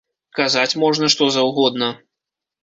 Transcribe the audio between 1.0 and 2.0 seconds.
што заўгодна.